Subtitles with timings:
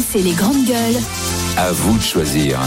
[0.00, 1.02] RMC les grandes gueules.
[1.58, 2.58] À vous de choisir.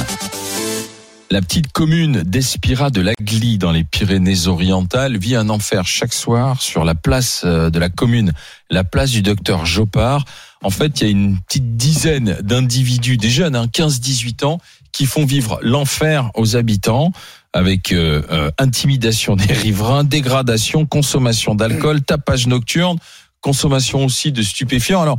[1.32, 6.85] La petite commune d'Espira de Lagly dans les Pyrénées-Orientales vit un enfer chaque soir sur
[6.85, 8.34] la place euh, de la commune,
[8.70, 10.25] la place du docteur Jopard.
[10.64, 14.59] En fait, il y a une petite dizaine d'individus, des jeunes, hein, 15-18 ans,
[14.91, 17.11] qui font vivre l'enfer aux habitants
[17.54, 23.00] avec euh, euh, intimidation des riverains, dégradation, consommation d'alcool, tapage nocturne,
[23.41, 25.02] consommation aussi de stupéfiants.
[25.02, 25.18] Alors,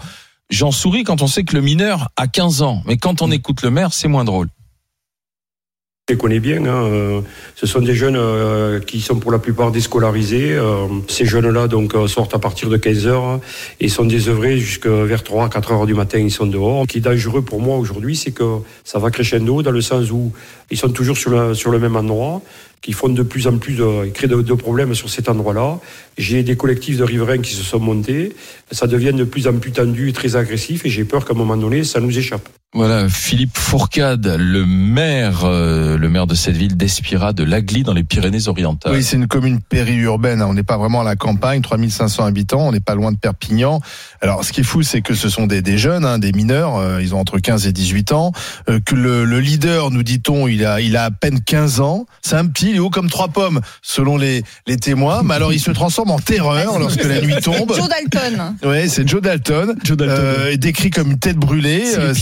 [0.50, 3.62] j'en souris quand on sait que le mineur a 15 ans, mais quand on écoute
[3.62, 4.48] le maire, c'est moins drôle.
[6.06, 6.66] Je les connais bien.
[6.66, 6.84] Hein.
[6.84, 7.20] euh,
[7.54, 10.52] Ce sont des jeunes euh, qui sont pour la plupart déscolarisés.
[10.52, 13.40] Euh, Ces jeunes-là donc euh, sortent à partir de 15 heures
[13.80, 16.18] et sont désœuvrés jusqu'à vers 3 4 heures du matin.
[16.18, 16.82] Ils sont dehors.
[16.82, 20.10] Ce qui est dangereux pour moi aujourd'hui, c'est que ça va crescendo dans le sens
[20.10, 20.30] où
[20.70, 22.42] ils sont toujours sur le, sur le même endroit,
[22.82, 25.80] qui font de plus en plus de, ils créent de, de problèmes sur cet endroit-là.
[26.18, 28.34] J'ai des collectifs de riverains qui se sont montés.
[28.72, 31.38] Ça devient de plus en plus tendu et très agressif et j'ai peur qu'à un
[31.38, 32.46] moment donné, ça nous échappe.
[32.77, 37.92] Voilà, Philippe Fourcade, le maire, euh, le maire de cette ville d'Espira, de Lagly, dans
[37.92, 38.92] les Pyrénées-Orientales.
[38.92, 40.42] Oui, c'est une commune périurbaine.
[40.42, 40.47] hein.
[40.48, 42.67] On n'est pas vraiment à la campagne, 3500 habitants.
[42.67, 43.80] On n'est pas loin de Perpignan.
[44.20, 46.77] Alors, ce qui est fou, c'est que ce sont des, des jeunes, hein, des mineurs.
[46.77, 48.33] euh, ils ont entre 15 et 18 ans.
[48.69, 52.06] euh, que le, le leader, nous dit-on, il a, il a à peine 15 ans.
[52.22, 55.22] C'est un petit, il est haut comme trois pommes, selon les, les témoins.
[55.22, 57.72] Mais alors, il se transforme en terreur lorsque la nuit tombe.
[57.72, 58.56] Joe Dalton.
[58.64, 59.77] Ouais, c'est Joe Dalton.
[59.84, 60.17] Joe Dalton.
[60.19, 61.84] Euh, est décrit comme une tête brûlée.
[61.86, 62.14] C'est le Euh,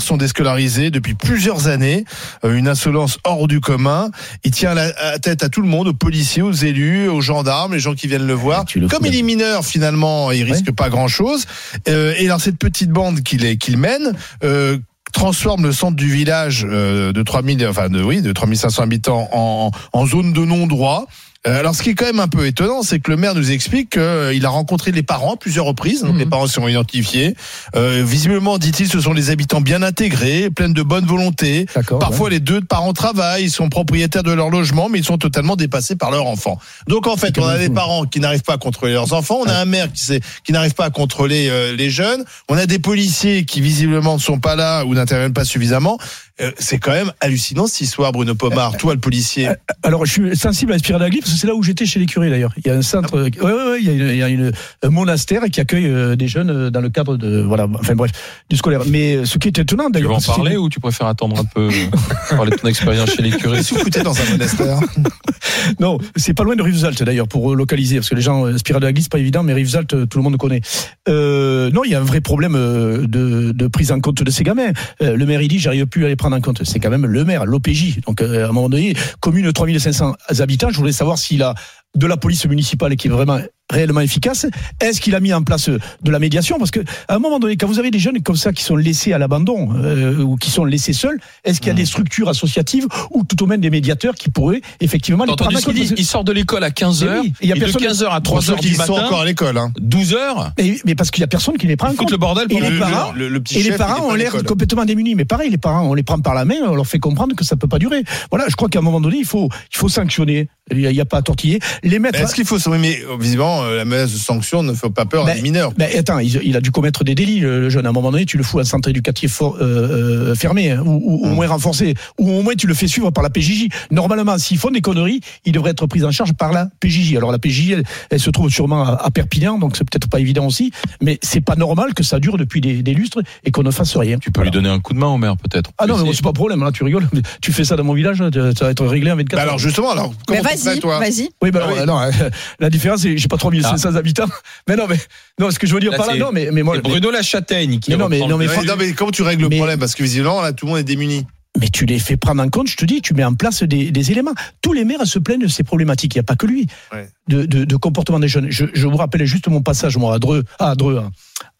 [0.00, 2.04] pire, C'est hein, un les- garçon déscolarisé depuis plusieurs années.
[2.44, 4.10] Euh, une insolence hors du commun.
[4.44, 7.80] Il tient la, tête à tout le monde, aux policiers, aux élus, aux gendarmes, les
[7.80, 8.64] gens qui viennent le voir.
[8.64, 11.46] tu le Comme il est mineur, finalement, il risque pas grand-chose.
[11.88, 14.12] Euh, et alors cette petite bande qu'il mène.
[14.44, 14.78] Euh,
[15.12, 19.72] transforme le centre du village euh, de 3000 enfin de oui de 3500 habitants en,
[19.92, 21.06] en zone de non-droit
[21.44, 23.90] alors, ce qui est quand même un peu étonnant, c'est que le maire nous explique
[23.90, 26.02] qu'il a rencontré les parents à plusieurs reprises.
[26.02, 27.34] Donc, les parents sont identifiés.
[27.76, 31.64] Euh, visiblement, dit-il, ce sont des habitants bien intégrés, pleins de bonne volonté.
[31.98, 35.56] Parfois, les deux parents travaillent, ils sont propriétaires de leur logement, mais ils sont totalement
[35.56, 36.58] dépassés par leurs enfants.
[36.88, 39.38] Donc, en fait, on a des parents qui n'arrivent pas à contrôler leurs enfants.
[39.40, 42.22] On a un maire qui, sait- qui n'arrive pas à contrôler euh, les jeunes.
[42.50, 45.98] On a des policiers qui, visiblement, ne sont pas là ou n'interviennent pas suffisamment.
[46.40, 48.76] Euh, c'est quand même hallucinant cette histoire, Bruno Pomar.
[48.76, 49.48] Toi, le policier.
[49.82, 52.06] Alors, je suis sensible à Espira d'Agly parce que c'est là où j'étais chez les
[52.06, 52.52] curés d'ailleurs.
[52.56, 54.22] Il y a un centre, euh, ouais, ouais, ouais, il y a, une- il y
[54.22, 54.52] a une,
[54.82, 58.10] un monastère qui accueille euh, des jeunes euh, dans le cadre de, voilà, enfin bref,
[58.48, 58.82] du scolaire.
[58.86, 60.16] Mais euh, ce qui est étonnant Tu veux d'ailleurs.
[60.16, 63.22] en c'est- parler ou tu préfères attendre un peu, euh, parler de ton expérience chez
[63.22, 63.62] les curés?
[63.62, 64.78] Foutez dans un monastère
[65.80, 68.56] Non, c'est pas loin de Rivesaltes d'ailleurs pour euh, localiser parce que les gens euh,
[68.58, 70.60] Spira de la Glisse pas évident mais Rivesaltes euh, tout le monde connaît.
[71.08, 74.30] Euh, non, il y a un vrai problème euh, de, de prise en compte de
[74.30, 74.72] ces gamins.
[75.02, 76.29] Euh, le maire il dit j'arrive plus à les prendre
[76.64, 78.00] C'est quand même le maire, l'OPJ.
[78.06, 81.54] Donc euh, à un moment donné, commune de 3500 habitants, je voulais savoir s'il a
[81.96, 84.46] de la police municipale qui est vraiment réellement efficace.
[84.80, 86.58] Est-ce qu'il a mis en place euh, de la médiation?
[86.58, 88.76] Parce que à un moment donné, quand vous avez des jeunes comme ça qui sont
[88.76, 92.28] laissés à l'abandon euh, ou qui sont laissés seuls, est-ce qu'il y a des structures
[92.28, 95.94] associatives ou tout au moins des médiateurs qui pourraient effectivement les prendre compte dit?
[95.96, 98.08] Il sort de l'école à 15h, Mais oui, il y a et de personne- 15h
[98.10, 99.58] à Pour 3h ceux qui du sont encore matin, à l'école.
[99.58, 99.72] Hein.
[99.80, 102.10] 12h, mais, mais parce qu'il y a personne qui les prend en ils foutent compte.
[102.12, 104.12] le bordel Et pour les le- parents, le, le petit et chef, les parents il
[104.12, 105.14] ont l'air complètement démunis.
[105.14, 107.44] Mais pareil, les parents, on les prend par la main, on leur fait comprendre que
[107.44, 108.02] ça peut pas durer.
[108.30, 110.48] Voilà, je crois qu'à un moment donné, il faut, il faut sanctionner.
[110.72, 111.58] Il n'y a, il y a pas à tortiller.
[111.82, 112.20] Les mettre.
[112.20, 115.04] Est-ce qu'il faut oui, mais euh, visiblement euh, la menace de sanction ne fait pas
[115.04, 117.70] peur à des mineurs Ben, attends, il, il a dû commettre des délits, le, le
[117.70, 117.86] jeune.
[117.86, 120.70] À un moment donné, tu le fous à un centre éducatif for- euh, euh, fermé,
[120.70, 123.30] hein, ou, ou au moins renforcé, ou au moins tu le fais suivre par la
[123.30, 123.68] PJJ.
[123.90, 127.16] Normalement, s'ils font des conneries, ils devraient être pris en charge par la PJJ.
[127.16, 130.20] Alors la PJJ, elle, elle se trouve sûrement à, à Perpignan, donc c'est peut-être pas
[130.20, 130.70] évident aussi,
[131.02, 133.96] mais c'est pas normal que ça dure depuis des, des lustres et qu'on ne fasse
[133.96, 134.18] rien.
[134.18, 135.70] Tu peux lui donner un coup de main au maire peut-être.
[135.78, 137.08] Ah non, mais c'est pas problème, là, tu rigoles.
[137.40, 139.48] Tu fais ça dans mon village, ça va être réglé en 24 Bah heures.
[139.48, 140.98] alors justement, alors Mais comment tu ferais, vas-y, toi?
[140.98, 141.28] vas-y.
[141.42, 142.16] Oui, bah Ah alors, oui.
[142.20, 142.28] non,
[142.60, 144.26] la différence, c'est j'ai pas 3500 habitants.
[144.68, 144.96] Mais non, mais,
[145.38, 146.82] non, ce que je veux dire Là, par là, c'est- non, mais, mais moi, C'est
[146.82, 149.78] Bruno Lachâtaigne qui Mais non, mais- non, mais- non, mais comment tu règles le problème
[149.80, 151.26] Parce que visiblement, là, tout le monde est démuni.
[151.60, 153.90] Mais tu les fais prendre en compte, je te dis, tu mets en place des,
[153.90, 154.34] des éléments.
[154.62, 157.08] Tous les maires se plaignent de ces problématiques, il n'y a pas que lui, Ouais.
[157.28, 158.46] de, de, de comportement des jeunes.
[158.50, 161.10] Je, je vous rappelle juste mon passage, moi, à Dreux, à Dreux, hein,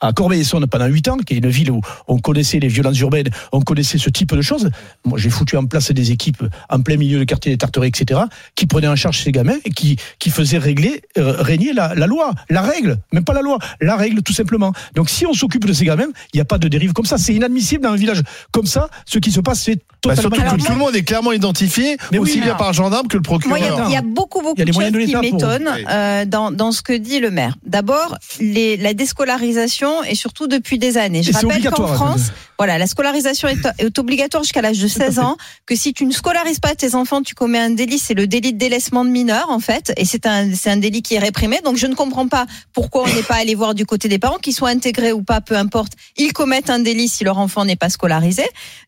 [0.00, 3.28] à Corbeil-Essonne pendant 8 ans, qui est une ville où on connaissait les violences urbaines,
[3.52, 4.70] on connaissait ce type de choses.
[5.04, 8.20] Moi, j'ai foutu en place des équipes en plein milieu de quartier des Tarterets, etc.,
[8.54, 12.06] qui prenaient en charge ces gamins et qui, qui faisaient régler, euh, régner la, la
[12.06, 14.72] loi, la règle, même pas la loi, la règle, tout simplement.
[14.94, 17.18] Donc, si on s'occupe de ces gamins, il n'y a pas de dérive comme ça.
[17.18, 18.88] C'est inadmissible dans un village comme ça.
[19.06, 21.96] Ce qui se passe, c'est Bah, totalement surtout que tout le monde est clairement identifié,
[22.10, 23.58] Mais oui, aussi bien par le gendarme que le procureur.
[23.58, 26.72] Il y, a- y beaucoup, beaucoup a de choses de qui m'étonnent euh, dans, dans
[26.72, 27.56] ce que dit le maire.
[27.66, 31.22] D'abord, la déscolarisation et surtout depuis des années.
[31.22, 35.38] Je rappelle qu'en France, Voilà, la scolarisation est, est obligatoire jusqu'à l'âge de 16 ans.
[35.64, 38.52] Que si tu ne scolarises pas tes enfants, tu commets un délit, c'est le délit
[38.52, 41.60] de délaissement de mineurs en fait, et c'est un c'est un délit qui est réprimé.
[41.64, 44.36] Donc je ne comprends pas pourquoi on n'est pas allé voir du côté des parents,
[44.36, 47.76] qu'ils soient intégrés ou pas, peu importe, ils commettent un délit si leur enfant n'est
[47.76, 48.44] pas scolarisé.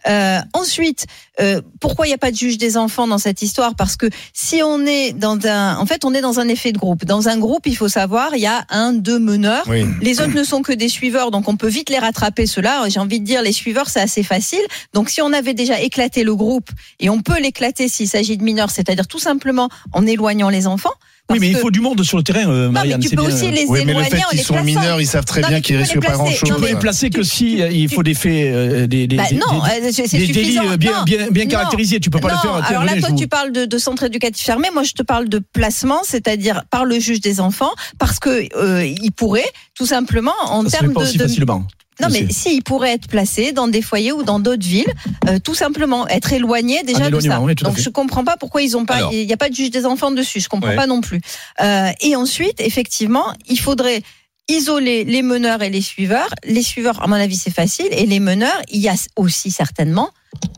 [0.07, 1.07] Euh, ensuite,
[1.41, 3.75] euh, pourquoi il n'y a pas de juge des enfants dans cette histoire?
[3.75, 6.79] Parce que si on est dans un, en fait, on est dans un effet de
[6.79, 7.07] groupe.
[7.07, 9.65] Dans un groupe, il faut savoir, il y a un, deux meneurs.
[9.67, 9.87] Oui.
[10.03, 12.47] Les autres ne sont que des suiveurs, donc on peut vite les rattraper.
[12.47, 14.61] Ceux-là, j'ai envie de dire, les suiveurs, c'est assez facile.
[14.93, 16.69] Donc si on avait déjà éclaté le groupe,
[17.01, 20.93] et on peut l'éclater s'il s'agit de mineurs, c'est-à-dire tout simplement en éloignant les enfants.
[21.31, 23.01] Oui, mais il faut du monde sur le terrain, euh, Non, mais Marianne.
[23.01, 23.35] tu peux bien.
[23.35, 24.67] aussi les Oui, mais le éloigner fait qu'ils sont plaçant.
[24.67, 26.43] mineurs, ils savent très Non, bien qu'ils risquent pas grand-chose.
[26.45, 29.23] Tu peux les placer que si euh, il faut des faits, euh, des, des, Bah,
[29.31, 29.47] des- non,
[29.81, 32.01] des- euh, c'est c'est des délits euh, bien, caractérisés.
[32.01, 32.65] Tu peux pas non, le faire.
[32.71, 34.69] alors là, toi, vous- tu parles de, de centre éducatif fermé.
[34.75, 38.85] Moi, je te parle de placement, c'est-à-dire par le juge des enfants, parce que euh,
[38.85, 41.65] il pourrait tout simplement en Ça se fait termes pas de, aussi de- facilement.
[42.01, 44.93] Non, mais si il pourrait être placé dans des foyers ou dans d'autres villes,
[45.29, 47.41] euh, tout simplement être éloigné déjà de ça.
[47.41, 49.71] oui, Donc je comprends pas pourquoi ils ont pas, il n'y a pas de juge
[49.71, 50.41] des enfants dessus.
[50.41, 50.77] Je comprends Ouais.
[50.77, 51.21] pas non plus.
[51.61, 54.03] Euh, et ensuite, effectivement, il faudrait
[54.49, 56.29] isoler les meneurs et les suiveurs.
[56.45, 57.87] Les suiveurs, à mon avis, c'est facile.
[57.93, 60.11] Et les meneurs, il y a aussi certainement,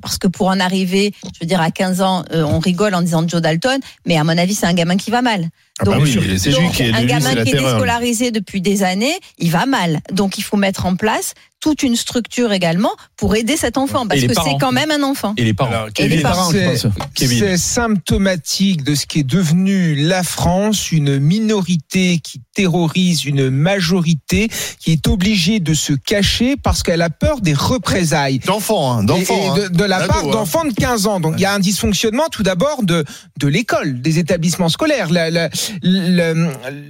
[0.03, 3.03] parce que pour en arriver, je veux dire, à 15 ans, euh, on rigole en
[3.03, 5.49] disant Joe Dalton, mais à mon avis, c'est un gamin qui va mal.
[5.81, 7.73] Ah bah Donc, oui, c'est lui donc, qui est un lui, gamin qui est terreur.
[7.75, 10.01] déscolarisé depuis des années, il va mal.
[10.13, 11.35] Donc il faut mettre en place
[11.65, 15.33] toute une structure également pour aider cet enfant, parce que c'est quand même un enfant.
[15.39, 15.71] Et les parents.
[15.71, 16.95] Alors, Et Kevin, les parents, je C'est- pense.
[17.15, 17.39] Kevin.
[17.39, 24.51] C'est symptomatique de ce qui est devenu la France, une minorité qui terrorise une majorité
[24.79, 28.41] qui est obligée de se cacher parce qu'elle a peur des représailles.
[28.41, 29.57] D'enfants, hein, Et- d'enfants.
[29.57, 29.69] et de, hein.
[29.73, 30.31] de la part hein.
[30.33, 31.19] d'enfants de 15 ans.
[31.19, 33.07] Donc il y a un dysfonctionnement tout d'abord de,
[33.41, 35.09] de l'école, des établissements scolaires.
[35.11, 35.49] La, la,
[35.83, 36.35] la-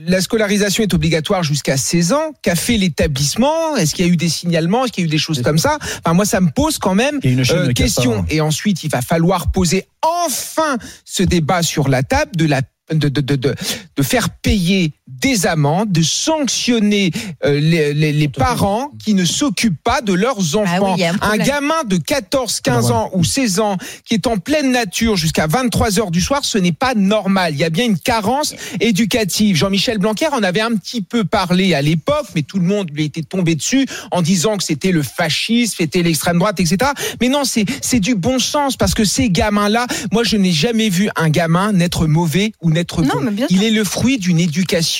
[0.08, 2.32] la scolarisation est obligatoire jusqu'à 16 ans.
[2.42, 3.76] Qu'a fait l'établissement?
[3.76, 5.58] Est-ce qu'il y a eu des signalements Est-ce qu'il y a eu des choses comme
[5.58, 8.24] ça Enfin, Moi, ça me pose quand même euh, question.
[8.28, 12.62] Et ensuite, il va falloir poser enfin ce débat sur la table de la
[12.92, 13.54] de, de, de, de,
[13.96, 17.10] de faire payer des amendes, de sanctionner
[17.44, 20.94] euh, les, les, les parents qui ne s'occupent pas de leurs Ah enfants.
[20.96, 25.16] oui, un gamin de 14, 15 ans ou 16 ans qui est en pleine nature
[25.16, 27.52] jusqu'à 23 heures du soir, ce n'est pas normal.
[27.54, 29.56] Il y a bien une carence éducative.
[29.56, 33.04] Jean-Michel Blanquer en avait un petit peu parlé à l'époque, mais tout le monde lui
[33.04, 36.90] était tombé dessus en disant que c'était le fascisme, c'était l'extrême droite, etc.
[37.20, 40.88] Mais non, c'est c'est du bon sens parce que ces gamins-là, moi je n'ai jamais
[40.88, 43.20] vu un gamin n'être mauvais ou n'être Non, bon.
[43.22, 44.93] mais bien Il est le fruit d'une éducation.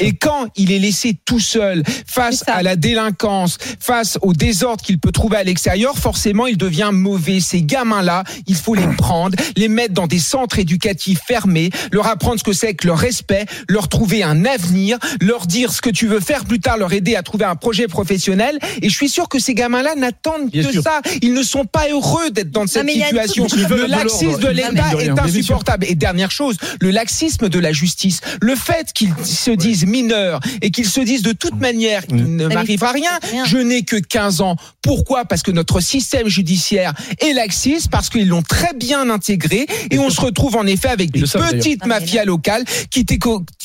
[0.00, 4.98] Et quand il est laissé tout seul face à la délinquance, face au désordre qu'il
[4.98, 7.40] peut trouver à l'extérieur, forcément il devient mauvais.
[7.40, 12.38] Ces gamins-là, il faut les prendre, les mettre dans des centres éducatifs fermés, leur apprendre
[12.38, 16.06] ce que c'est que le respect, leur trouver un avenir, leur dire ce que tu
[16.06, 18.58] veux faire plus tard, leur aider à trouver un projet professionnel.
[18.82, 20.82] Et je suis sûr que ces gamins-là n'attendent que sûr.
[20.82, 21.00] ça.
[21.22, 23.46] Ils ne sont pas heureux d'être dans cette situation.
[23.68, 25.86] Le laxisme de l'État est insupportable.
[25.88, 28.20] Et dernière chose, le laxisme de la justice.
[28.40, 32.46] Le fait qu'ils se disent mineurs et qu'ils se disent de toute manière qu'il ne
[32.46, 33.44] mais m'arrivera rien, rien.
[33.44, 34.56] je n'ai que 15 ans.
[34.82, 35.24] Pourquoi?
[35.24, 40.10] Parce que notre système judiciaire est laxiste, parce qu'ils l'ont très bien intégré et on
[40.10, 43.04] se retrouve en effet avec des petites Ah, mafias locales qui,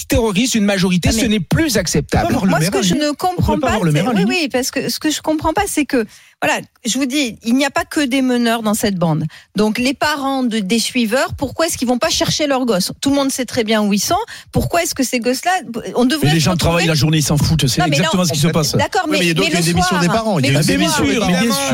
[0.07, 1.09] terrorisent une majorité.
[1.11, 2.33] Ah, Ce n'est plus acceptable.
[2.45, 5.53] Moi, ce que je ne comprends pas oui, oui, parce que ce que je comprends
[5.53, 6.05] pas, c'est que,
[6.45, 9.23] voilà, je vous dis, il n'y a pas que des meneurs dans cette bande.
[9.55, 12.91] Donc, les parents de, des suiveurs, pourquoi est-ce qu'ils vont pas chercher leurs gosses?
[13.01, 14.15] Tout le monde sait très bien où ils sont.
[14.51, 15.51] Pourquoi est-ce que ces gosses-là,
[15.95, 17.67] on devrait Mais les gens retrouver- travaillent la journée, ils s'en foutent.
[17.67, 18.73] C'est exactement non, ce qui se passe.
[18.75, 20.67] D'accord, Oui, mais, mais il y a les démissions des parents, il y a des
[20.73, 21.23] mais bien sûr.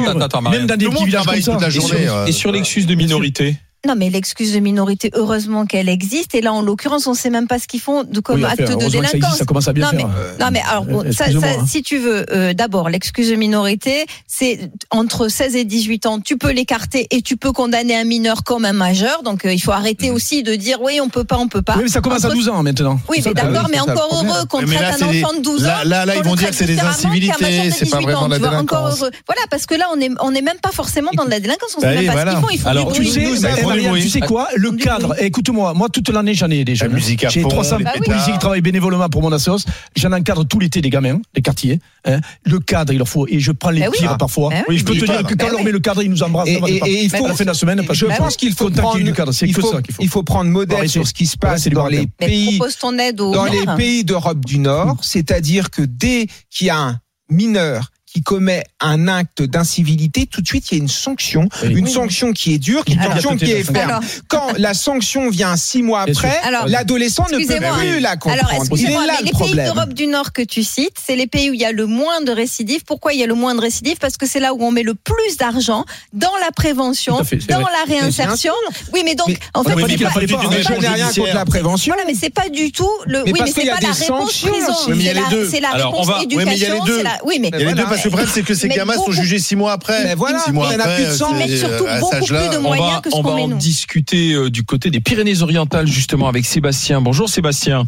[0.09, 0.61] Attends, attends, Marianne.
[0.61, 1.51] Même dans des petits villages comme travaille ça.
[1.53, 2.07] toute la Et sur, journée.
[2.07, 3.55] euh, et sur l'excuse de minorité
[3.87, 6.35] Non, mais l'excuse de minorité, heureusement qu'elle existe.
[6.35, 8.59] Et là, en l'occurrence, on sait même pas ce qu'ils font de comme Oui, acte
[8.59, 9.37] de que ça existe, délinquance.
[9.39, 10.09] ça commence à bien Non, faire.
[10.39, 11.65] Non mais alors bon, Euh, ça, ça, hein.
[11.67, 16.37] si tu veux, euh, d'abord l'excuse de minorité, c'est entre 16 et 18 ans, tu
[16.37, 19.23] peux l'écarter et tu peux condamner un mineur comme un majeur.
[19.23, 21.73] Donc euh, il faut arrêter aussi de dire oui on peut pas, on peut pas.
[21.77, 22.99] Oui, mais ça commence à Entre- 12 ans maintenant.
[23.09, 25.63] Oui, mais d'accord, mais encore heureux qu'on Mais là, traite un des- enfant de 12
[25.63, 25.67] ans.
[25.67, 27.33] là- là- là, ils vont dire que c'est des incivilités,
[27.65, 28.99] de c'est pas 18 vraiment ans, la délinquance.
[29.01, 29.09] heureux.
[29.25, 31.71] Voilà, parce que là on est on est même pas forcément dans de la délinquance,
[31.77, 33.70] on sait Bah même pas ce qu'ils font.
[33.73, 34.47] Tu sais, bah, Marianne, tu quoi?
[34.55, 36.93] Le cadre, écoute-moi, moi toute l'année j'en ai des jeunes.
[36.93, 39.65] musique à J'ai fond, 300 les policiers qui travaillent bénévolement pour mon assos.
[39.95, 41.79] J'en encadre tout l'été des gamins, des quartiers.
[42.05, 42.19] hein.
[42.45, 43.27] Le cadre, il leur faut.
[43.27, 44.17] Et je prends les Bah pires Ah.
[44.17, 44.49] parfois.
[44.49, 44.77] Bah oui.
[44.77, 46.47] Je peux te dire que quand Bah on met le cadre, ils nous embrassent.
[46.49, 49.13] Et, il faut, la fin de la semaine, parce je pense qu'il faut prendre, du
[49.13, 50.01] cadre, c'est il que faut, ça qu'il faut.
[50.03, 53.19] il faut prendre modèle sur ce qui se passe dans les pays, propose ton aide
[53.21, 56.99] aux dans les pays d'Europe du Nord, c'est-à-dire que dès qu'il y a un
[57.29, 61.69] mineur qui commet un acte d'incivilité, tout de suite il y a une sanction, Oui.
[61.75, 61.91] une Oui.
[61.91, 63.89] sanction qui est dure, une Alors, sanction qui est ferme.
[63.89, 68.43] Alors, Quand la sanction vient six mois après, Alors, l'adolescent ne peut plus la comprendre.
[68.49, 70.95] Alors, il est excusez-moi, là mais le les pays d'Europe du Nord que tu cites,
[71.05, 72.83] c'est les pays où il y a le moins de récidives.
[72.85, 73.97] Pourquoi il y a le moins de récidives?
[73.99, 77.61] Parce que c'est là où on met le plus d'argent dans la prévention, fait, dans
[77.61, 77.71] vrai.
[77.87, 78.53] la réinsertion.
[78.93, 80.57] Oui, mais donc, Mais en fait, a pas c'est dit qu'il pas- fallait pas Mais
[80.57, 81.93] un je n'ai rien contre la prévention.
[81.93, 83.23] Voilà, mais c'est pas du tout le.
[83.23, 84.73] Mais oui, parce mais c'est y a pas la des réponse sanctions prison.
[84.89, 85.03] Oui,
[85.49, 86.83] C'est la- réponse oui, éducation.
[87.25, 87.83] Oui, mais Il y a les deux voilà.
[87.89, 90.03] parce que le problème c'est que ces gamins sont jugés six mois après.
[90.03, 92.25] Mais voilà, six mois il y en a après, plus de Ils mettent surtout beaucoup
[92.25, 93.57] plus de On moyens va, que ce on qu'on va met en nous.
[93.57, 97.01] discuter euh, du côté des Pyrénées-Orientales justement avec Sébastien.
[97.01, 97.83] Bonjour Sébastien.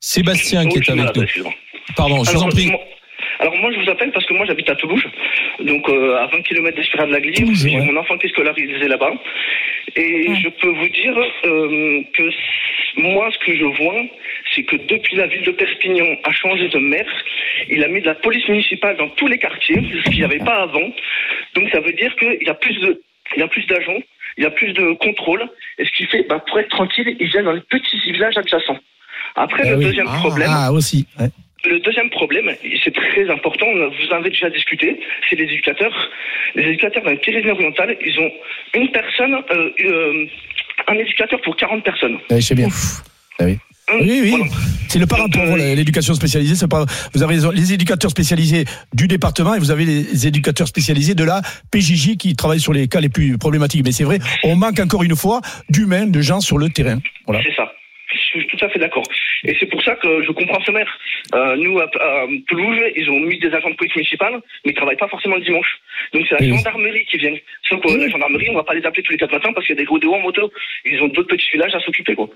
[0.00, 1.50] Sébastien qui est avec nous.
[1.96, 2.70] Pardon, je vous en prie.
[3.40, 5.02] alors moi je vous appelle parce que moi j'habite à Toulouse,
[5.60, 7.84] donc euh, à 20 km d'Espira de la J'ai ouais.
[7.84, 9.12] mon enfant qui est scolarisé là-bas.
[9.96, 10.36] Et Ouais.
[10.42, 12.22] je peux vous dire euh, que
[13.00, 14.00] moi ce que je vois,
[14.54, 17.10] c'est que depuis la ville de Perpignan a changé de maire,
[17.68, 20.38] il a mis de la police municipale dans tous les quartiers, ce qu'il n'y avait
[20.38, 20.88] pas avant.
[21.54, 23.00] Donc ça veut dire qu'il y a plus de
[23.36, 23.98] il y a plus d'agents,
[24.36, 25.42] il y a plus de contrôle,
[25.78, 28.78] et ce qui fait, bah, pour être tranquille, ils viennent dans les petits villages adjacents.
[29.34, 29.84] Après, Eh le oui.
[29.86, 31.06] deuxième Ah, problème, Ah, aussi.
[31.18, 31.28] ouais.
[31.64, 35.44] le deuxième problème, et c'est très important, on vous en avez déjà discuté, c'est les
[35.44, 36.10] éducateurs.
[36.54, 38.30] Les éducateurs dans les Pyrénées-Orientales, ils ont
[38.74, 40.26] une personne, euh, euh,
[40.88, 42.18] un éducateur pour 40 personnes.
[42.30, 42.68] Ouais, je sais bien.
[43.40, 43.56] Un- Oui,
[43.92, 44.30] oui.
[44.30, 44.44] voilà.
[44.88, 46.54] C'est le parent pauvre, l'éducation spécialisée.
[46.54, 51.14] C'est pas, vous avez les éducateurs spécialisés du département et vous avez les éducateurs spécialisés
[51.14, 53.82] de la PJJ qui travaillent sur les cas les plus problématiques.
[53.84, 56.98] Mais c'est vrai, on manque encore une fois d'humains, de gens sur le terrain.
[57.26, 57.42] Voilà.
[57.42, 57.72] C'est ça.
[58.12, 59.02] Je suis tout à fait d'accord.
[59.42, 60.86] Et c'est pour ça que je comprends ce maire.
[61.34, 64.74] Euh, nous, à, à Toulouse, ils ont mis des agents de police municipale, mais ils
[64.74, 65.66] travaillent pas forcément le dimanche.
[66.12, 66.56] Donc c'est la Oui.
[66.56, 67.34] gendarmerie qui vient.
[67.68, 69.74] Sauf que la gendarmerie, on va pas les appeler tous les quatre matins parce qu'il
[69.76, 70.50] y a des rodéos en moto.
[70.84, 72.28] Ils ont d'autres petits villages à s'occuper, quoi.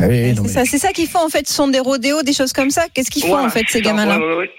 [0.00, 1.46] Ah oui, C'est mais- ça, qu'ils font en fait.
[1.46, 2.84] Ce sont des rodéos, des choses comme ça.
[2.94, 4.50] Qu'est-ce qu'ils font Voilà, en fait ces gamins-là ouais, ouais, ouais.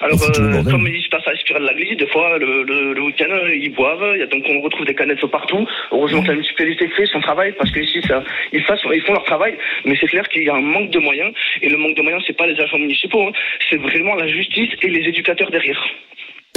[0.00, 2.94] Alors, euh, comme il se passe à Espirale de la Glise, des fois, le, le,
[2.94, 5.66] le week-end, ils boivent, il y a, donc on retrouve des canettes partout.
[5.90, 9.12] Heureusement que la municipalité fait son travail, parce que ici, ça, ils, fassent, ils font
[9.14, 11.96] leur travail, mais c'est clair qu'il y a un manque de moyens, et le manque
[11.96, 13.32] de moyens, c'est pas les agents municipaux, hein,
[13.68, 15.84] c'est vraiment la justice et les éducateurs derrière.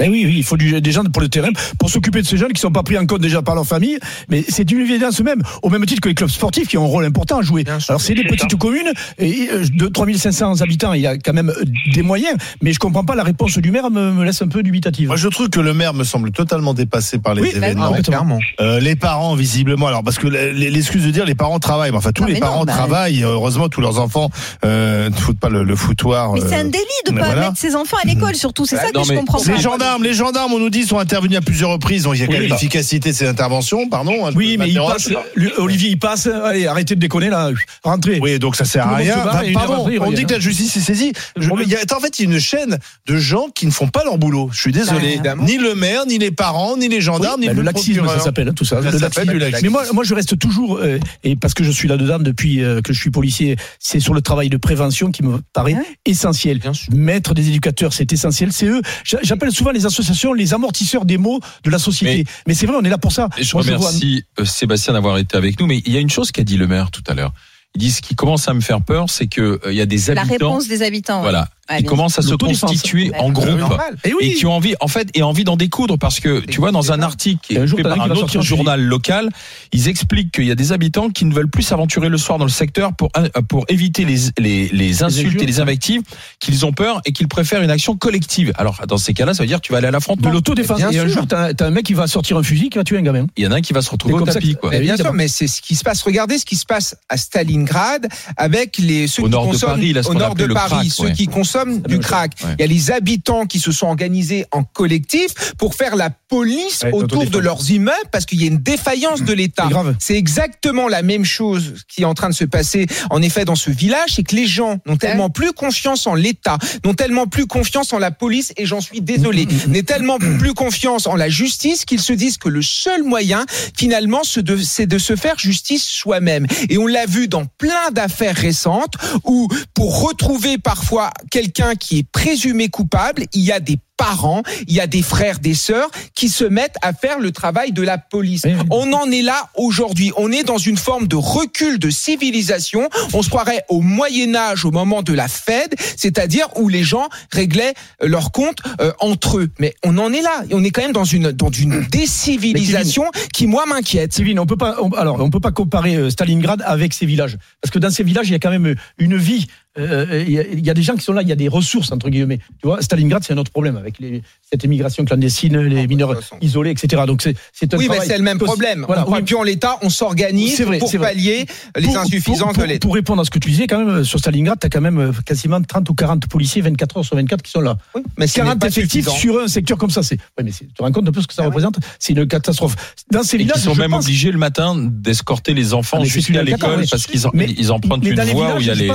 [0.00, 2.36] Eh oui, oui, il faut du- des gens pour le terrain, pour s'occuper de ces
[2.38, 3.98] jeunes qui sont pas pris en compte déjà par leur famille.
[4.30, 6.88] Mais c'est une évidence même, au même titre que les clubs sportifs qui ont un
[6.88, 7.64] rôle important à jouer.
[7.88, 8.56] Alors c'est des petites ça.
[8.56, 12.36] communes, et euh, de 3500 habitants, il y a quand même euh, des moyens.
[12.62, 15.08] Mais je comprends pas la réponse du maire, me, me laisse un peu dubitative.
[15.08, 17.92] Moi, je trouve que le maire me semble totalement dépassé par les Oui, événements.
[17.94, 18.38] Ah, clairement.
[18.60, 22.12] Euh, les parents, visiblement, alors parce que l'excuse de dire les parents travaillent, mais enfin
[22.12, 23.22] tous les non, parents bah, travaillent.
[23.22, 24.30] Heureusement, tous leurs enfants
[24.64, 26.32] euh, ne foutent pas le, le foutoir.
[26.32, 27.40] Mais c'est euh, un délit de mais pas voilà.
[27.48, 28.64] mettre ses enfants à l'école, surtout.
[28.64, 29.44] C'est Bah, ça que je comprends pas.
[29.82, 32.04] Les gendarmes, les gendarmes, on nous dit, sont intervenus à plusieurs reprises.
[32.04, 32.54] Donc il y a quand Oui, même bah.
[32.54, 33.88] l'efficacité de ces interventions.
[33.88, 34.26] Pardon.
[34.26, 36.26] hein, Oui, mais il passe, lui, Olivier, il passe.
[36.26, 37.50] Allez, arrêtez de déconner là.
[37.82, 38.18] Rentrez.
[38.22, 39.16] Oui, donc ça sert Tout à le rien.
[39.18, 41.12] Enfin, pardon, après, il on dit que la justice est saisie.
[41.36, 41.66] Je- problème.
[41.68, 44.50] il y a en fait une chaîne de gens qui ne font pas leur boulot.
[44.52, 45.08] Je suis désolé.
[45.14, 45.44] évidemment.
[45.44, 48.20] ni le maire, ni les parents, ni les gendarmes, Oui, ni bah, le laxisme, ça
[48.20, 48.82] s'appelle hein, tout ça.
[48.82, 49.32] Ça le laxisme.
[49.32, 49.64] le laxisme.
[49.66, 52.80] Mais moi, moi, je reste toujours, euh, et parce que je suis là-dedans depuis euh,
[52.80, 55.82] que je suis policier, c'est sur le travail de prévention qui me paraît Ouais.
[56.06, 56.58] essentiel.
[56.58, 56.92] Bien sûr.
[56.94, 58.52] Mettre des éducateurs, c'est essentiel.
[58.52, 58.82] C'est eux.
[59.04, 62.24] j'a- J'appelle souvent les associations les amortisseurs des mots de la société.
[62.46, 63.28] Mais, c'est vrai, on est là pour ça.
[63.36, 65.66] Et je Moi, remercie euh, Sébastien d'avoir été avec nous.
[65.66, 67.32] Mais il y a une chose qu'a dit le maire tout à l'heure.
[67.74, 69.86] Il dit ce qui commence à me faire peur, c'est que euh, il y a
[69.86, 71.22] des La habitants, réponse des habitants.
[71.22, 71.46] voilà, Ouais,
[71.78, 72.70] qui commencent à se L'autodéfense.
[72.70, 73.18] constituer Ouais.
[73.18, 73.48] en groupe.
[73.58, 73.96] Normal.
[74.04, 74.18] Eh oui.
[74.26, 76.92] et qui ont envie, en fait, et envie d'en découdre parce que tu vois dans
[76.92, 79.28] un article qui Et est un jour, fait par un autre journal local,
[79.72, 82.44] ils expliquent qu'il y a des habitants qui ne veulent plus s'aventurer le soir dans
[82.44, 83.10] le secteur pour
[83.48, 86.02] pour éviter les les, les insultes et les invectives,
[86.40, 88.52] qu'ils ont peur et qu'ils préfèrent une action collective.
[88.56, 90.30] Alors dans ces cas-là, ça veut dire que tu vas aller à de l'affrontement.
[90.30, 90.78] l'autodéfense.
[90.78, 92.84] Bien Et un jour, t'as as un mec qui va sortir un fusil qui va
[92.84, 93.26] tuer un gamin.
[93.36, 94.70] Il y en a un qui va se retrouver au comme ça tapis quoi.
[94.70, 96.02] Mais bien sûr, mais c'est ce qui se passe.
[96.02, 99.70] Regardez ce qui se passe à Stalingrad avec les ceux Au qui nord de consomment
[99.72, 102.32] Paris, là, ce au nord de Paris, ceux qui consomment du crack.
[102.44, 102.54] ouais.
[102.58, 106.82] Il y a les habitants qui se sont organisés en collectif pour faire la police
[106.82, 109.68] Ouais, autour de leurs immeubles parce qu'il y a une défaillance de l'État.
[109.98, 113.54] C'est exactement la même chose qui est en train de se passer en effet dans
[113.54, 117.46] ce village, c'est que les gens n'ont tellement plus confiance en l'État, n'ont tellement plus
[117.46, 121.84] confiance en la police et j'en suis désolé, n'ont tellement plus confiance en la justice
[121.84, 123.44] qu'ils se disent que le seul moyen
[123.76, 126.46] finalement c'est de, c'est de se faire justice soi-même.
[126.68, 132.08] Et on l'a vu dans plein d'affaires récentes où pour retrouver parfois quelqu'un qui est
[132.10, 136.28] présumé coupable, il y a des parents, il y a des frères, des sœurs qui
[136.28, 138.42] se mettent à faire le travail de la police.
[138.44, 138.66] Oui, oui.
[138.70, 140.10] On en est là aujourd'hui.
[140.16, 142.88] On est dans une forme de recul de civilisation.
[143.12, 147.08] On se croirait au Moyen Âge, au moment de la Fed, c'est-à-dire où les gens
[147.30, 149.50] réglaient euh, leurs comptes euh, entre eux.
[149.60, 150.42] Mais on en est là.
[150.52, 154.12] On est quand même dans une dans une décivilisation qui moi m'inquiète.
[154.12, 157.36] Sylvine, on peut pas, on- alors on peut pas comparer euh, Stalingrad avec ces villages,
[157.60, 159.46] parce que dans ces villages il y a quand même une vie
[159.78, 161.36] euh, il y, a- il y a des gens qui sont là, il y a
[161.36, 162.38] des ressources entre guillemets.
[162.60, 166.14] Tu vois, Stalingrad, c'est un autre problème avec les, cette immigration clandestine, les mineurs de
[166.16, 166.36] toute façon.
[166.42, 167.02] isolés, etc.
[167.06, 168.84] Donc c'est c'est un Oui, mais c'est le même problème.
[168.86, 169.22] Voilà, on oui.
[169.22, 171.08] plus en l'État, on s'organise C'est vrai, pour c'est vrai.
[171.14, 172.86] pallier les Pour- insuffisances pour, pour- de l'État.
[172.86, 174.80] Pour répondre à ce que tu disais, quand même, euh, sur Stalingrad, tu as quand
[174.82, 177.76] même euh, quasiment 30 ou 40 policiers 24 heures sur 24 qui sont là.
[177.94, 179.14] Oui, mais ce n'est 40 pas effectifs suffisant.
[179.16, 180.16] sur un secteur comme ça, c'est.
[180.36, 181.76] Ouais, mais c'est- tu te rends compte un peu ce que ça Ah représente?
[181.98, 182.76] C'est une catastrophe.
[183.10, 186.10] Dans ces villages, sont je même pense- obligés le matin d'escorter les enfants Ah, c'est
[186.10, 187.20] jusqu'à l'école parce qu'ils
[187.56, 188.88] ils empruntent mais une voie où il y a les,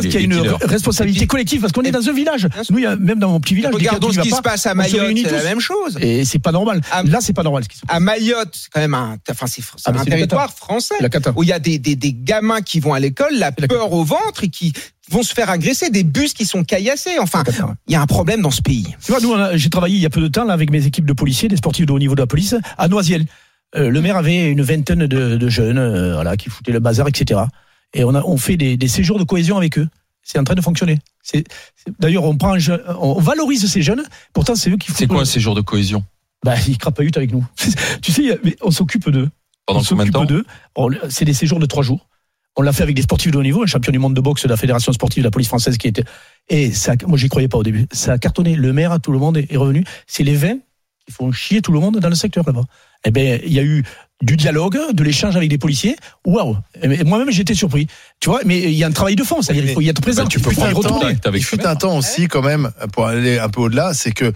[0.68, 2.48] responsabilité puis- collective parce qu'on est dans un village.
[2.70, 4.66] Nous, il y a- même dans mon petit village, Regardons ce qui se pas, passe
[4.66, 5.98] à Mayotte, c'est la même chose.
[6.00, 6.82] Et c'est pas normal.
[6.92, 7.96] À- Là, c'est pas normal ce qui se passe.
[7.96, 10.96] À Mayotte, c'est quand même un, enfin, c'est Ah, un territoire français
[11.36, 11.80] où il y a des,
[12.14, 14.74] gamins qui vont à l'école, la peur au ventre et qui
[15.10, 17.18] vont se faire agresser, des bus qui sont caillassés.
[17.20, 17.44] Enfin,
[17.88, 18.96] il y a un problème dans ce pays.
[19.06, 21.06] Tu vois, nous, j'ai travaillé il y a peu de temps là, avec mes équipes
[21.06, 23.26] de policiers, des sportifs de haut niveau de la police, à Noisiel.
[23.76, 27.08] Euh, le maire avait une vingtaine de, de jeunes euh, voilà, qui foutaient le bazar,
[27.08, 27.42] etc.
[27.94, 29.88] Et on, a, on fait des, des séjours de cohésion avec eux.
[30.30, 31.00] C'est en train de fonctionner.
[31.24, 32.58] C'est- c'est- D'ailleurs, on, prend
[33.00, 34.04] on valorise ces jeunes.
[34.34, 34.98] Pourtant, c'est eux qui foutent.
[34.98, 36.04] C'est quoi ces jours de cohésion?
[36.44, 37.46] Bah, Ils crapahutent avec nous.
[38.02, 39.30] tu sais, on s'occupe d'eux.
[39.66, 40.26] Pendant on s'occupe temps?
[40.26, 40.44] d'eux.
[40.76, 42.08] On- C'est des séjours de trois jours.
[42.58, 44.44] On l'a fait avec des sportifs de haut niveau, un champion du monde de boxe
[44.44, 46.04] de la Fédération sportive de la police française qui était.
[46.50, 47.88] Et ça, moi, j'y croyais pas au début.
[47.94, 48.56] Ça a cartonné.
[48.56, 49.86] Le maire, tout le monde est est revenu.
[50.08, 50.58] C'est les 20
[51.06, 52.64] qui font chier tout le monde dans le secteur là-bas.
[53.06, 53.84] Eh ben, il y a eu
[54.22, 55.96] du dialogue, de l'échange avec des policiers.
[56.26, 57.88] Waouh Et Moi-même, j'étais surpris.
[58.20, 59.42] Tu vois, mais il y a un travail de fond.
[59.42, 60.24] C'est-à-dire, il faut y être présent.
[60.24, 61.16] Bah, tu peux temps retourner.
[61.34, 64.34] Il fut un temps aussi, quand même, pour aller un peu au-delà, c'est que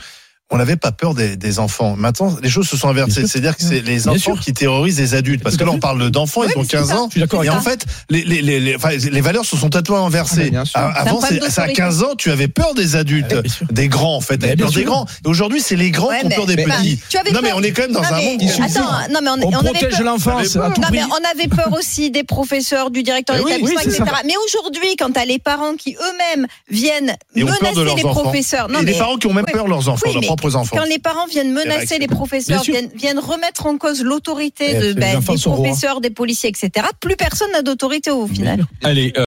[0.53, 1.95] on n'avait pas peur des, des enfants.
[1.97, 3.25] Maintenant, les choses se sont inversées.
[3.25, 4.39] C'est-à-dire que c'est les Bien enfants sûr.
[4.41, 5.41] qui terrorisent les adultes.
[5.43, 6.97] Parce que là, on parle d'enfants, Ouais, ils ont mais c'est 15 ça.
[6.99, 7.05] ans.
[7.07, 7.71] Je suis d'accord Et en toi.
[7.71, 10.49] fait, les, les, les, les, enfin, les valeurs se sont totalement Ah, inversées.
[10.49, 10.63] sûr.
[10.75, 11.73] Ah, Avant, à d'autorité.
[11.73, 13.65] 15 ans, tu avais peur des adultes, sûr.
[13.71, 14.37] des grands, en fait.
[14.37, 15.05] Bien peur des grands.
[15.25, 16.99] Et aujourd'hui, c'est les grands Ouais, qui ont mais- peur des mais- petits.
[17.09, 18.41] tu avais Non, mais on est quand même dans Non, un monde.
[18.43, 21.71] Attends, non, mais on, On on avait protège peur- l'enfance Non, mais on avait peur
[21.77, 24.03] aussi des professeurs, du directeur Eh d'établissement, etc.
[24.25, 28.93] Mais aujourd'hui, quand t'as les parents qui eux-mêmes viennent menacer les professeurs, non Et les
[28.97, 30.09] parents qui ont même peur leurs enfants,
[30.41, 30.77] propres enfants.
[30.77, 34.93] quand les parents viennent menacer les professeurs, viennent, viennent remettre en cause l'autorité Eh, de,
[34.93, 35.55] ben, des rois.
[35.55, 36.87] professeurs, des policiers, etc.
[36.99, 38.65] Plus personne n'a d'autorité au final.
[38.83, 39.13] Allez,